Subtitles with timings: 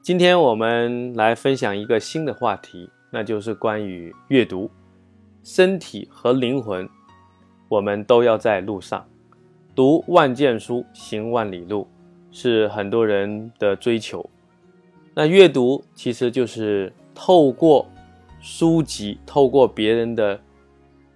[0.00, 4.70] 今天我们来分享一个新的话题，那就是关于阅读。
[5.42, 6.88] 身体和灵魂，
[7.68, 9.06] 我们都要在路上。
[9.74, 11.86] 读万卷书，行万里路，
[12.30, 14.28] 是很多人的追求。
[15.14, 17.86] 那阅读其实就是透过
[18.40, 20.40] 书籍，透过别人的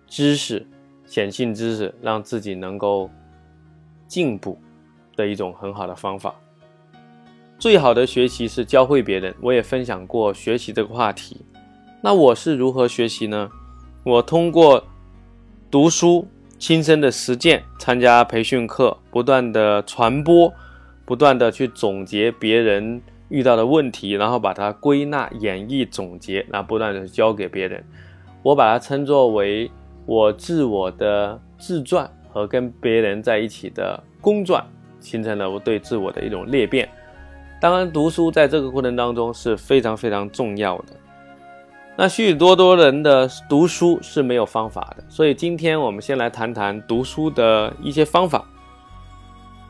[0.06, 0.66] 知识、
[1.06, 3.08] 显性知识，让自己能够
[4.06, 4.58] 进步
[5.16, 6.34] 的一种很好的方法。
[7.62, 9.32] 最好的学习是教会别人。
[9.40, 11.42] 我也分享过学习这个话题。
[12.00, 13.48] 那我是如何学习呢？
[14.02, 14.84] 我通过
[15.70, 16.26] 读书、
[16.58, 20.52] 亲身的实践、参加培训课、不断的传播、
[21.04, 27.84] 不断的去总结别人遇到的问题，然后把它归纳、演绎、总结，然后不断的教给别人。
[28.42, 29.70] 我把它称作为
[30.04, 34.66] 我自我的自传和跟别人在一起的公传，
[34.98, 36.88] 形成了我对自我的一种裂变。
[37.62, 40.86] 当然，读书在这个过程当中是非常非常重要的。
[41.96, 48.44] 那许许多多人的读书是没有方法的，所以今天我们先来谈谈读书的一些方法。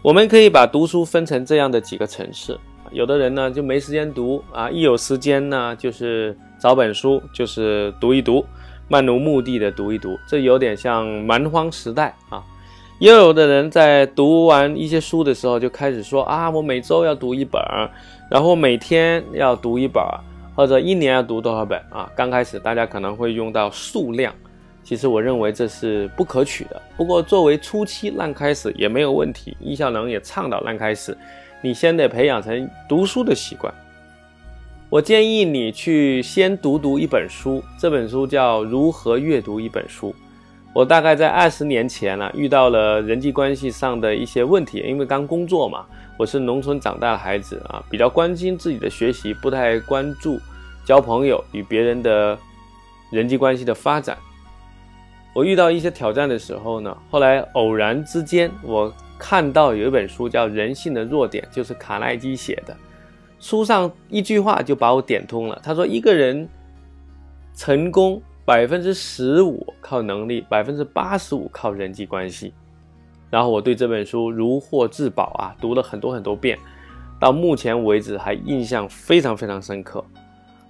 [0.00, 2.58] 我们可以把读书分成这样的几个层次：
[2.92, 8.42] 有的人呢就没时间读啊，一有时间呢就是找本书，就是读一读，
[8.88, 12.42] 漫无目的的读一读，这有点像蛮荒时代啊。
[13.02, 17.60] 也有的人在读完一些书的时候，就开始说啊，我每周要读一本，
[18.30, 20.00] 然后每天要读一本，
[20.54, 22.08] 或者一年要读多少本啊？
[22.14, 24.32] 刚开始大家可能会用到数量，
[24.84, 26.80] 其实我认为这是不可取的。
[26.96, 31.18] 不过作为初期烂开始也没有问题，易效能也倡导烂开始，
[31.60, 33.74] 你先得培养成读书的习惯。
[34.88, 40.10] 我建议你去先读读一本书，这本书叫《如何阅读一本书》。
[40.74, 45.84] 我大概在二十年前呢，遇到了人际关系上的一些问题，因为刚工作嘛，
[46.16, 50.40] 我是农村长大的孩子啊，比较关心自己的学习，不太关注
[50.82, 52.38] 交朋友与别人的
[53.10, 54.16] 人际关系的发展。
[55.34, 62.74] 我遇到一些挑战的时候呢，后来偶然之间，我看到有一本书叫《人性的弱点》，就是卡耐基写的。
[63.38, 66.48] 书上一句话就把我点通了，他说：“一个人
[67.54, 72.52] 成功。”百分之十五靠能力，百分之八十五靠人际关系。
[73.30, 76.58] 然后我对这本书如获至宝啊，读了很多很多遍，
[77.20, 80.04] 到目前为止还印象非常非常深刻。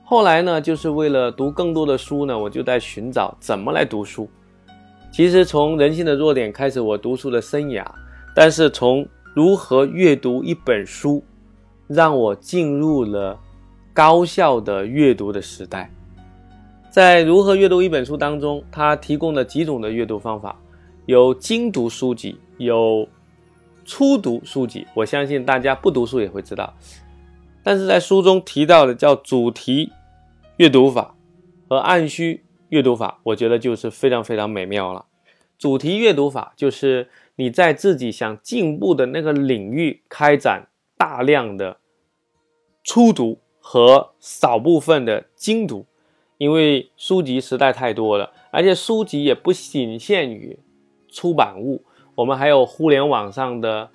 [0.05, 4.29] 后来呢，就是为了读更多的书呢，我就在寻找怎么来读书。
[5.11, 7.85] 其实从人性的弱点开始，我读书的生涯，
[8.35, 11.25] 但是从如何阅读一本书，
[11.87, 13.39] 让我进入了
[13.95, 15.91] 高效的阅读的时代。
[16.93, 20.61] 在如何阅读一本书当中，他提供了几种的阅读方法，
[21.07, 23.09] 有精读书籍，有
[23.83, 24.87] 初读书籍。
[24.93, 26.75] 我相信大家不读书也会知道，
[27.63, 29.91] 但是在书中提到的叫主题
[30.59, 31.15] 阅读法
[31.67, 35.07] 和按需阅读法，我觉得就是非常非常美妙了。
[35.57, 41.79] 主题阅读法就是你在自己想进步的那个领域开展大量的
[42.85, 45.87] 初读和少部分的精读。
[46.43, 50.59] 因为书籍实在太多了，而且书籍也不仅限于
[51.09, 51.85] 出版物，
[52.17, 53.89] 我们还有互联网上的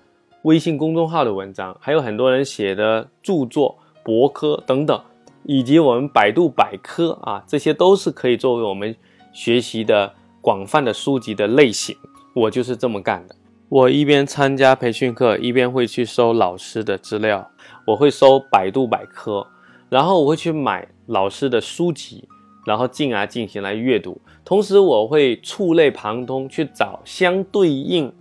[0.43, 4.97] 微信公众号的文章，还有很多人写的著作、博客等等，
[5.43, 8.95] 以及我们百度百科啊，这些都是可以作为我们
[9.33, 11.97] 学习的广泛的书籍的类型。
[12.33, 13.35] 我就是这么干的。
[13.67, 17.51] 我一边参加培训课，一边会去搜老师的资料，
[17.87, 19.45] 我会搜百度百科，
[19.89, 22.25] 然后我会去买老师的书籍。
[22.67, 28.11] 然后进而进行来阅读，同时我会触类旁通去找相对应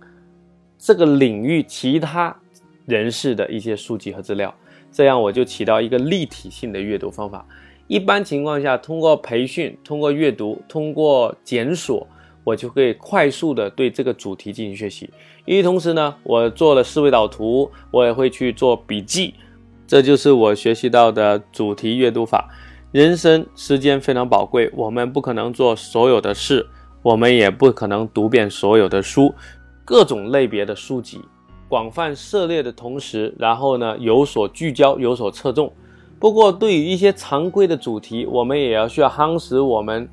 [0.77, 2.33] 这个领域其他
[2.85, 4.55] 人士的一些书籍和资料，
[4.89, 7.45] 这样我就起到一个立体性的阅读方法。
[7.87, 12.07] 一般情况下，通过培训、通过阅读、通过检索，
[12.45, 15.09] 我就可以快速的对这个主题进行学习。
[15.43, 19.33] 与此同时呢，我做了思维导图，我也会去做笔记，
[19.85, 22.49] 这就是我学习到的主题阅读法。
[22.93, 26.65] 人生时间非常宝贵，我们不可能做所有的事，
[27.01, 29.33] 我们也不可能读遍所有的书，
[29.83, 31.19] 各种类别的书籍，
[31.67, 35.71] 广泛涉猎的同时，然后呢有所聚焦，有所侧重，
[36.17, 40.07] 不过，对于一些常规的主题，我们也要需要夯实我们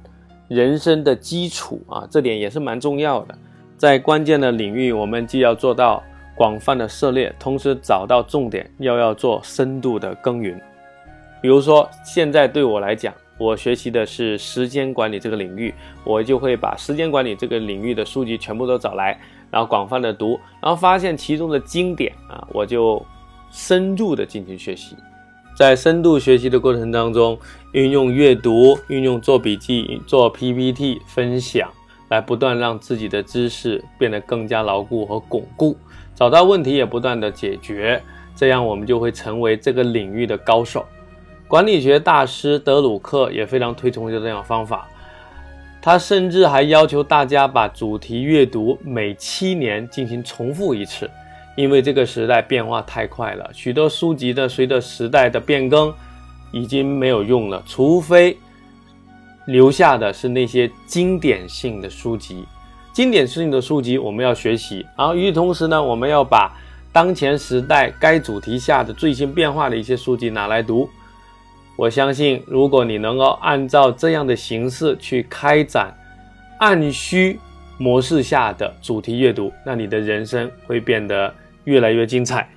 [0.49, 3.39] 人生的基础啊，这点也是蛮重要的。
[3.77, 6.03] 在关键的领域，我们既要做到
[6.37, 10.61] 广泛的涉猎，同时找到重点，又要做深度的耕耘。
[11.45, 19.21] 比如说，现在对我来讲，我学习的是时间管理这个领域，我就会把时间管理这个领域的书籍全部都找来，
[19.51, 23.05] 然后广泛的读，然后发现其中的经典啊，我就
[23.51, 24.97] 深入的进行学习。
[25.55, 27.39] 在深度学习的过程当中，
[27.73, 31.71] 运用阅读、运用做笔记、做 PPT 分享，
[32.09, 35.77] 来不断让自己的知识变得更加牢固和巩固，
[36.15, 38.03] 找到问题也不断的解决，
[38.35, 40.83] 这样我们就会成为这个领域的高手。
[41.47, 44.89] 管理学大师德鲁克也非常推崇这样方法，
[45.81, 51.09] 他甚至还要求大家把主题阅读每七年进行重复一次，
[51.57, 55.93] 因为这个时代变化太快了，许多书籍呢随着时代的变更
[56.51, 58.37] 已经没有用了，除非
[59.47, 62.45] 留下的是那些经典性的书籍。
[62.93, 66.57] 经典性的书籍我们要学习，然后与此同时呢，我们要把
[66.93, 70.89] 当前时代该主题下的最新变化的一些书籍拿来读。
[71.77, 75.93] 我相信，如果你能够按照这样的形式去开展
[76.59, 77.37] 按需
[77.79, 81.35] 模式下的主题阅读，那你的人生会变得
[81.65, 82.49] 越来越精彩。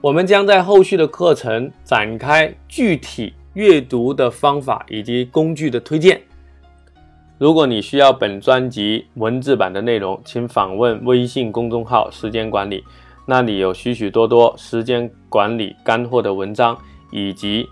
[0.00, 6.18] 我们将在后续的课程展开具体阅读的方法以及工具的推荐。
[7.36, 12.82] 如果你需要本专辑文字版的内容，请访问微信公众号“时间管理”，
[13.26, 16.78] 那里有许许多多时间管理干货的文章
[17.10, 17.68] 以及。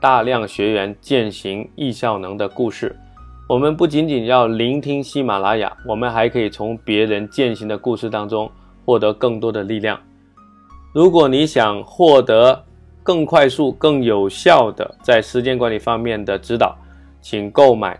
[0.00, 2.94] 大量学员践行易效能的故事，
[3.48, 8.50] 我们不仅仅要聆听喜马拉雅，我们还可以从别人践行的故事当中
[8.84, 9.98] 获得更多的力量。
[10.92, 12.64] 如果你想获得
[13.02, 16.76] 更快速、更有效的在时间管理方面的指导，
[17.20, 17.98] 请购买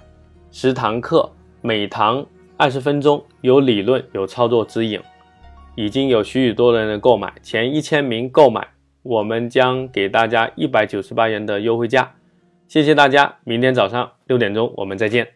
[0.51, 1.31] 十堂课，
[1.63, 2.25] 每堂
[2.57, 5.01] 二十分钟，有理论、有操作指引。
[5.75, 8.67] 已经有许许多人的购买，前一千名购买。
[9.07, 12.15] 我们将给大家一百九十八元的优惠价，
[12.67, 15.36] 谢谢大家，明天早上六点钟我们再见。